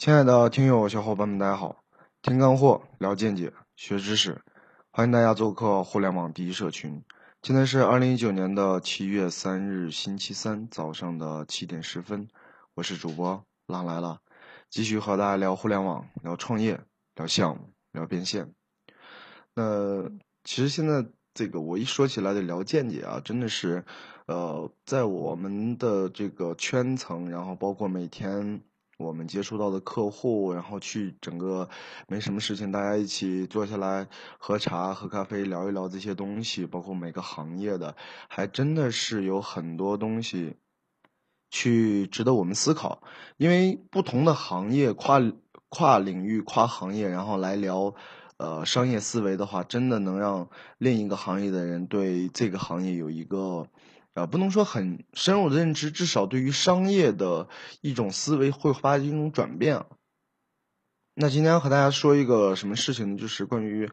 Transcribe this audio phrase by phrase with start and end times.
[0.00, 1.84] 亲爱的听友小伙伴们，大家好！
[2.22, 4.40] 听干货，聊见解，学知识，
[4.90, 7.04] 欢迎大家做客互联网第一社群。
[7.42, 12.26] 今天是二零一九年的七月三日，星期三早上的七点十分，
[12.72, 14.20] 我是主播浪来了，
[14.70, 16.80] 继续和大家聊互联网，聊创业，
[17.16, 18.54] 聊项目，聊变现。
[19.54, 20.08] 那
[20.44, 21.04] 其实现在
[21.34, 23.84] 这个我一说起来的聊见解啊，真的是，
[24.24, 28.62] 呃，在我们的这个圈层，然后包括每天。
[29.00, 31.68] 我们接触到的客户，然后去整个
[32.06, 34.06] 没什么事情，大家一起坐下来
[34.38, 37.96] 喝茶、喝咖啡，聊一聊这些东西，包括每个行业的，
[38.28, 40.56] 还真的是有很多东西
[41.50, 43.02] 去值得我们思考。
[43.38, 45.20] 因为不同的行业、跨
[45.70, 47.94] 跨领域、跨行业，然后来聊
[48.36, 53.66] 呃商业思维的话，真的能让另一个行业的人对这个行业有一个。
[54.14, 57.48] 啊，不能说很深入的认知，至少对于商业的
[57.80, 59.84] 一种思维会发生一种转变。
[61.14, 63.18] 那今天和大家说一个什么事情呢？
[63.18, 63.90] 就是关于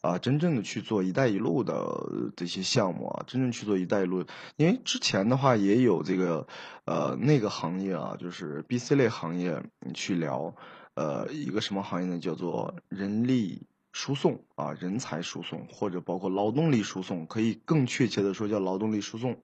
[0.00, 4.24] 啊，真正的去做“一带一路”的这些项目啊，真正去做“一带一路”。
[4.56, 6.46] 因为之前的话也有这个
[6.84, 10.54] 呃那个行业啊，就是 B、C 类行业去聊
[10.94, 12.20] 呃一个什么行业呢？
[12.20, 19.42] 叫做人力输送啊，人才输送，或者包括劳动力输送，可以更确切的说叫劳动力输送。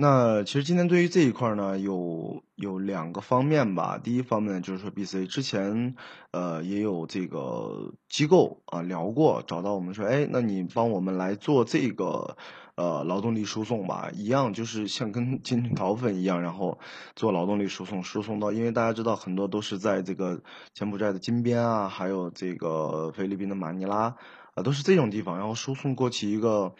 [0.00, 3.98] 那其实今天对于这一块呢，有有两个方面吧。
[4.02, 5.94] 第一方面就是说，B、C 之前
[6.30, 12.38] 呃也有这个机构啊聊过，找到我们说，哎，那你帮我们来做这个
[12.76, 16.78] 呃劳动力输送吧，一样就是像跟 金条粉一样，然后
[17.14, 20.40] 做劳动力输送，输送到，因为大家知道很多都是在这个
[20.72, 24.16] 柬埔寨的金边啊，还有这个菲律宾的马尼拉。
[24.62, 26.74] 都是这种地方，然后输送过去一个，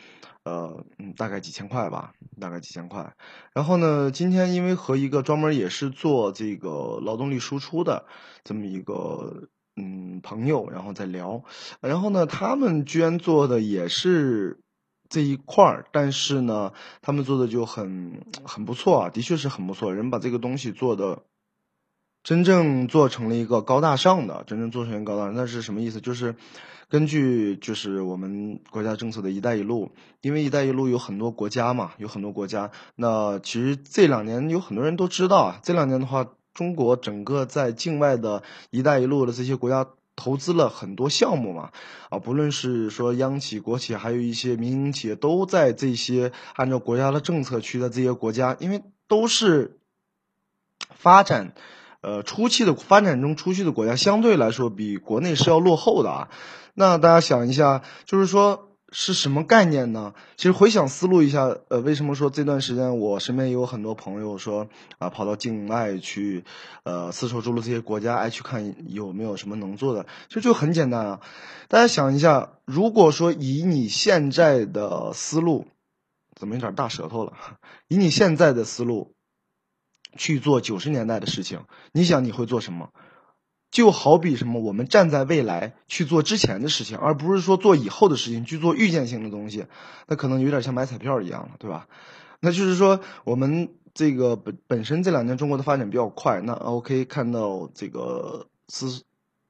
[0.44, 3.14] 呃，嗯，大概几千块吧，大概几千块。
[3.52, 8.06] 然后呢，今天因为和一个专门也是做这个劳动力输出的
[8.44, 11.42] 这么一个嗯朋友，然后在聊，
[11.80, 14.60] 然后呢，他们居然做的也是
[15.08, 16.72] 这一块儿，但是呢，
[17.02, 21.22] 他们做的就很很不错啊，的确是很不错，人把这个东西做的。
[22.22, 26.00] 真正做成了一个高大上的，真正做成一个高大上，那是什么意思？
[26.00, 26.34] 就是
[26.88, 32.70] 根据就是我们国家政策的一带一路，因为一带一路有很多国家嘛，有很多国家。
[32.94, 41.70] 那其实这两年有很多人都知道啊，这两年的话，中国整个在境外的一带一路的这些国家投资了很多项目嘛，
[42.10, 49.78] 啊，不论是说央企、国企，还有一些民营企业，都在这些按照国家的政策去的这些国家，因为都是
[50.90, 51.54] 发展。
[52.02, 56.28] 呃，初期的发展中，初期的国家相对来说比国内是要落后的啊。
[56.74, 60.14] 那大家想一下，就是说是什么概念呢？
[60.36, 64.68] 其实回想思路一下，呃，为什么说这段时间我身边也有很多朋友说
[64.98, 66.44] 啊，跑到境外去，
[66.84, 70.06] 呃，丝绸之路这些国家，哎，去看有没有什么能做的？
[70.28, 71.20] 其实就很简单啊。
[71.68, 75.66] 大家想一下，如果说以你现在的思路，
[76.34, 77.34] 怎么有点大舌头了？
[77.88, 79.12] 以你现在的思路。
[80.16, 81.60] 去做九十年代的事情，
[81.92, 82.90] 你想你会做什么？
[83.70, 89.66] 就好比什么，我们站在未来去做之前的事情，而不是说做以后的事情，去做预见性的东西，
[90.08, 91.86] 那可能有点像买彩票一样了，对吧？
[92.40, 99.02] 那就是说，我们这个本本身这两年中国的发展比较快，那 OK 看到这个是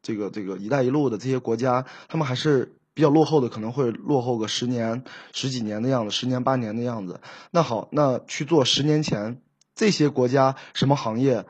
[0.03, 7.23] 这个这个“一带一路”的这些国家，他们还是比较落后的，可能会落后个十年、十几年的样子，十年八年的样子。
[7.51, 9.41] 那好，那去做十年前。
[9.81, 11.47] 这些国家什么行业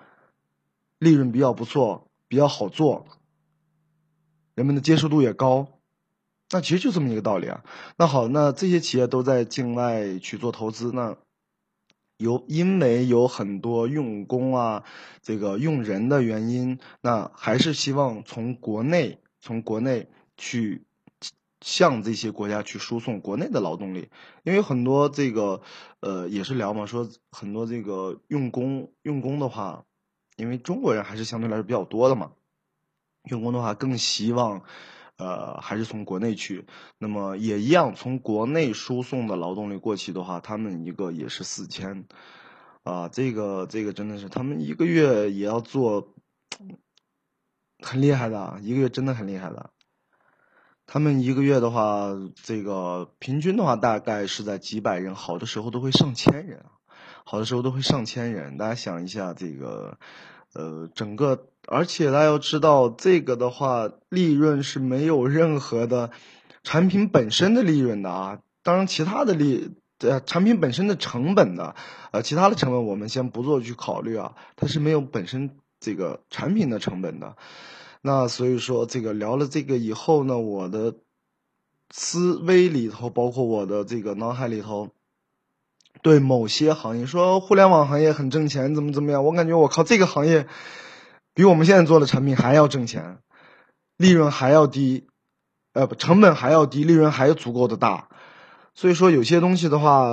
[1.00, 3.04] 利润比较不错，比较好做，
[4.54, 5.66] 人们的接受度也高，
[6.48, 7.64] 那其实就这么一个道理啊。
[7.96, 11.16] 那好，那这些企业都在境外去做投资，那
[12.18, 14.84] 有因为有很多用工啊，
[15.22, 20.84] 这个用人的原因，那还是希望从国内从国内去。
[21.60, 24.08] 向这些国家去输送国内的劳动力，
[24.44, 25.60] 因为很多这个，
[26.00, 29.84] 呃，也是聊嘛，说很多这个用工用工的话，
[30.36, 32.32] 因为中国人还是相对来说比较多的嘛，
[33.24, 34.62] 用工的话更希望，
[35.16, 36.64] 呃，还是从国内去。
[36.98, 42.06] 那么也一样，从国内输送的劳动力过去的话，他们一个也是四千，
[42.84, 46.14] 啊，这个这个真的是他们一个月也要做，
[47.84, 49.70] 很厉害的，一个月真的很厉害的。
[50.92, 52.08] 他们一个月的话，
[52.42, 56.82] 这个平均的话大概是在几百人，好的时候都会上千人啊，
[57.22, 58.58] 好的时候都会上千人。
[58.58, 59.98] 大家想一下，这个，
[60.52, 66.10] 呃，整个，而且大家要知道，这个的话，利润是没有任何的
[66.64, 68.40] 产品本身的利润的啊。
[68.64, 69.70] 当然，其他的利，
[70.00, 71.76] 呃，产品本身的成本的，
[72.10, 77.36] 呃，其他的成本我们先不做去考虑啊，它是没有本身这个产品的成本的。
[78.02, 80.94] 那所以说，这个聊了这个以后呢，我的
[81.90, 84.88] 思维里头，包括我的这个脑海里头，
[86.00, 89.22] 对某些行业说互联网行业很挣钱，怎么怎么样？
[89.22, 90.46] 我感觉我靠，这个行业
[91.34, 93.18] 比我们现在做的产品还要挣钱，
[93.98, 95.06] 利润还要低，
[95.74, 98.08] 呃，不，成本还要低，利润还足够的大。
[98.72, 100.08] 所以说，有些东西的话，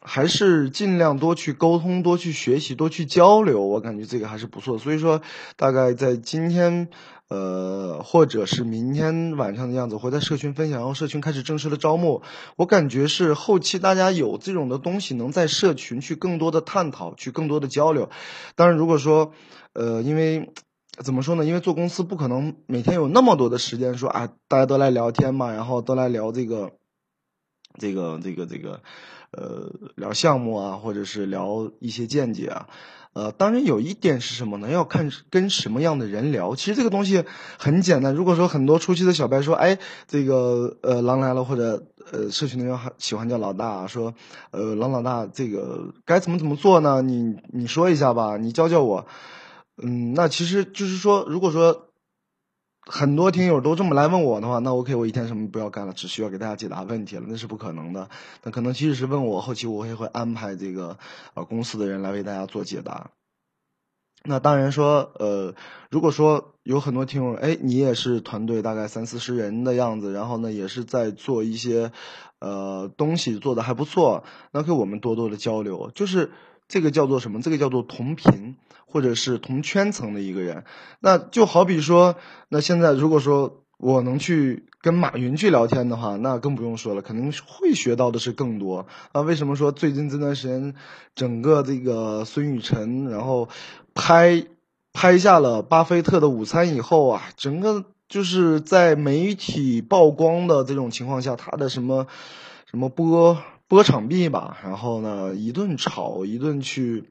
[0.00, 3.62] 还是尽量多去沟通，多去学习，多去交流。
[3.66, 4.78] 我感觉这个还是不错。
[4.78, 5.20] 所以说，
[5.56, 6.88] 大概在今天。
[7.32, 12.20] 呃，或者是明天晚上的样子，会在社群分享，然后社群开始正式的招募。
[12.56, 18.10] 我感觉是后期大家有这种的东西，能在社群去更多的探讨，去更多的交流。
[18.54, 19.32] 当然，如果说，
[19.72, 20.52] 呃，因为
[21.02, 21.46] 怎么说呢？
[21.46, 26.72] 因为做公司不可能每天有那么多的时间说啊，大家都来聊天嘛，然后都来聊这个，
[27.78, 28.80] 这个，这个，这个，
[29.30, 32.68] 呃，聊项目啊，或者是聊一些见解啊。
[33.14, 34.70] 呃，当然有一点是什么呢？
[34.70, 36.54] 要看跟什么样的人聊。
[36.54, 37.24] 其实这个东西
[37.58, 38.14] 很简单。
[38.14, 44.14] 如果说很多初期的小白说，哎，这个呃狼来了，或者呃社群里面喜欢叫老大，说，
[44.50, 47.02] 呃狼老大，这个该怎么怎么做呢？
[47.02, 49.06] 你你说一下吧，你教教我。
[49.82, 51.88] 嗯，那其实就是说，如果说。
[52.84, 58.10] 很多听友都这么来问我的话，那 OK，我一天什么不要干了，只需要给大家解答问题了，那是不可能的。
[58.42, 60.98] 那可能即使是问我，后期我也会安排这个
[61.34, 63.10] 呃公司的人来为大家做解答。
[64.24, 65.54] 那当然说，呃，
[65.90, 71.92] 如果说有很多听友，哎，你也是团队大概三四十人的样子，然后呢也是在做一些
[72.40, 76.30] 呃东西做的还不错，那给我们多多的交流，就是
[76.68, 77.40] 这个叫做什么？
[77.40, 78.56] 这个叫做同频。
[78.84, 80.64] 或者是同圈层的一个人，
[81.00, 82.16] 那就好比说，
[82.50, 89.22] 那现在如果说我能去跟马云去聊天的话，那更不用说了，肯定会学到的是更多啊。
[89.22, 90.74] 为什么说最近这段时间，
[91.14, 93.48] 整个这个孙雨晨，然后
[93.94, 94.44] 拍
[94.92, 102.06] 拍下了巴菲特的午餐以后啊，整个就是在媒体曝光的这种情况下，他的什么
[102.70, 103.38] 什么播
[103.72, 107.08] 波场币吧，然后呢一顿炒，一顿去。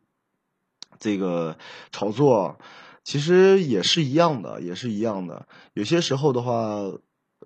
[0.99, 1.57] 这个
[1.91, 2.59] 炒作
[3.03, 5.47] 其实也是一样的，也是一样的。
[5.73, 6.77] 有些时候的话，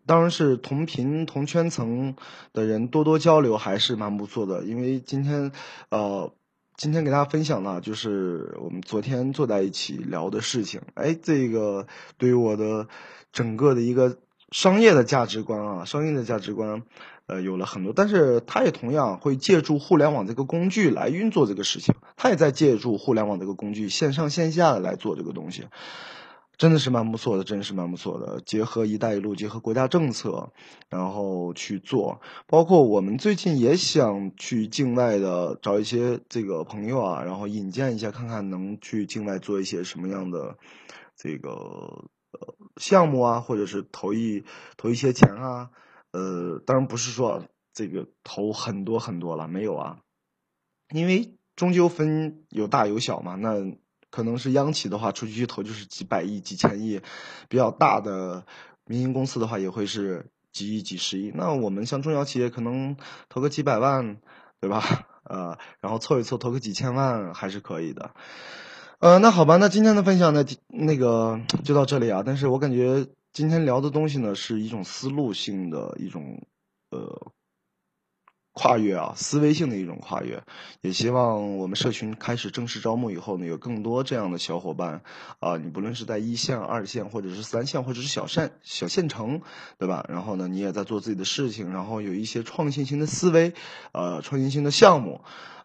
[0.06, 2.17] 当然是同频同圈层
[2.51, 4.65] 的人多多交流还是蛮不错的。
[4.65, 5.53] 因为今天，
[5.88, 6.33] 呃，
[6.75, 10.81] 今天给大家分享呢，就是我们昨天坐在一起聊的事情。
[10.94, 11.88] 哎，这个
[12.18, 12.89] 对于我的
[13.31, 14.18] 整个的一个
[14.51, 16.83] 商业的价值观啊，商业的价值观。
[17.27, 25.66] 呃，有了很多，但是他也同样会借助互联网这个工具来运作这个事情，他也在借助互联网这个工具，线上线下的来做这个东西，
[26.57, 28.42] 真的是蛮不错的，真的是蛮不错的。
[28.45, 30.51] 结合“一带一路”，结合国家政策，
[30.88, 40.57] 然后去做，包括我们最近也想去境外的找一些这个朋友啊，然后引荐一下，看看能去境外做一些什么样的
[41.18, 44.45] 这个呃项目啊，或者是投一
[44.78, 45.71] 投一些钱啊。
[46.15, 50.00] 呃，当然不是说这个投很多很多了，没有啊，
[50.94, 53.35] 因为终究分有大有小嘛。
[53.35, 53.75] 那
[54.09, 57.01] 可能是央企的话，出去去投就是几百亿、几千亿，
[57.50, 58.45] 比较大的
[58.85, 61.33] 民营公司的话也会是几亿、几十亿。
[61.35, 62.95] 那我们像中小企业，可能
[63.27, 64.21] 投个几百万，
[64.61, 64.81] 对吧？
[65.25, 68.11] 呃，然后凑一凑，投个几千万还是可以的。
[69.00, 72.23] 呃，那好吧，那今天的分享呢，那个就到这里啊。
[72.25, 73.06] 但是我感觉。
[73.35, 76.47] 今天聊的东西呢，是一种思路性的一种，
[76.89, 77.33] 呃，
[78.54, 80.42] 跨越啊，思维性的一种跨越。
[80.80, 85.04] 也希望我们社群开始正式招募以后呢，有更多这样的小伙伴
[85.42, 89.42] 啊，你不论是在一线、二线，或者是三线，或者是小县小县城，
[89.77, 90.06] 对吧？
[90.07, 93.54] 然后呢，你也在做自己的事情，然后有一些创新性的思维，
[93.92, 95.19] 呃，创新性的项目，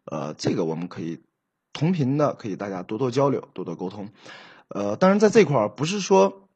[0.06, 1.22] 呃，这个我们可以
[1.72, 4.08] 同频的，可以大家多多交流，多多沟通。
[4.66, 6.48] 呃，当然在这块儿不是说。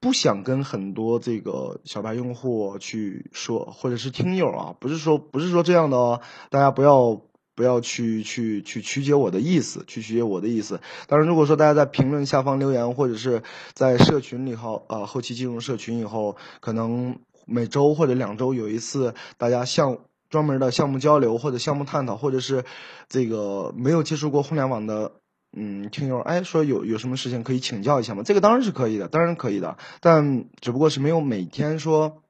[0.00, 7.20] 不想跟很多这个小白用户去说，或者是听友啊，不是说不是说这样的哦，大家不要
[7.54, 10.80] 不要去去去曲解我的意思，去曲解我的意思。
[11.06, 13.42] 当然，如果说大家在评论下方留言，或者是
[13.74, 19.98] 在社群里后，啊，后期进入社群以后，可能每周或者两周有一次，大家项
[20.30, 22.64] 专门的项目交流或者项目探讨，或者是
[23.10, 25.12] 这个没有接触过互联网的。
[25.52, 28.22] 嗯，听友，哎，说有有什么事情可以请教一下吗？
[28.22, 32.22] 这个当然是可以的，当然可以的，但只不过是没有每天说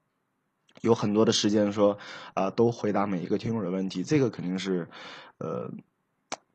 [0.81, 1.97] 有很多的时间说
[2.33, 4.89] 啊，都回答每一个听友的问题，这个肯定是
[5.37, 5.71] 呃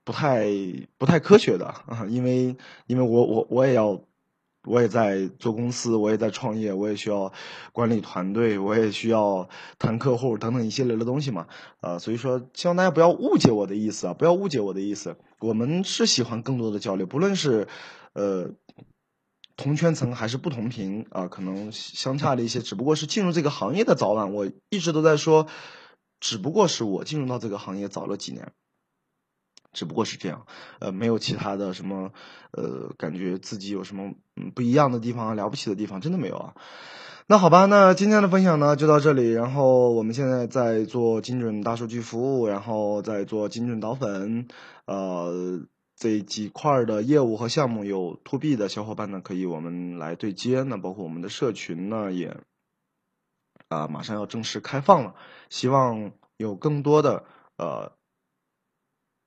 [0.04, 0.46] 不太
[0.99, 2.56] 不太科学的啊，因为
[2.87, 4.00] 因为我我我也要。
[4.66, 7.32] 我也在做公司，我也在创业，我也需要
[7.73, 11.46] 管理团队，我也需要谈客户等等一系列的东西嘛。
[11.80, 15.16] 呃，所以说希望大家不要误解我的意思啊，不要误解我的意思。
[15.40, 17.68] 我们是喜欢更多的交流，不论是
[18.14, 18.50] 呃
[19.56, 24.35] 同圈层还是不同频啊，可能相差了一些，只不过是进入这个行业的早晚。
[24.35, 25.46] 我一直都在说，
[26.20, 28.52] 只不过是我进入到这个行业早了几年，
[29.73, 30.46] 只不过是这样，
[30.80, 32.12] 呃，没有其他的什么，
[32.52, 34.14] 呃，感觉自己有什么
[34.56, 36.54] 不一样的地方、了不起的地方，真的没有啊。
[37.26, 39.30] 那好吧，那今天的分享呢就到这里。
[39.32, 44.48] 然后我们现在在做精准大数据服务，然后在做精准导粉，
[44.86, 45.60] 呃，
[45.96, 50.62] 这几块的业务和项目有 to B 的小伙伴呢，可以我们来对接。
[50.62, 52.36] 那包括我们的社群呢，也
[53.68, 55.14] 啊马上要正式开放了，
[55.50, 57.25] 希望有更多的
[57.58, 57.92] 呃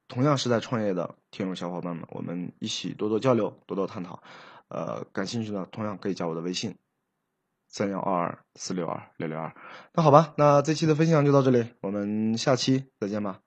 [0.07, 4.23] 同样是在创业的听众小伙伴们，我们一起多多交流，多多探讨。
[4.69, 6.77] 呃，感兴趣的同样可以加我的微信。
[7.67, 9.53] 三幺二二四六二六六二，
[9.93, 13.41] 那好吧，那这期的分享就到这里，我们下期再见吧。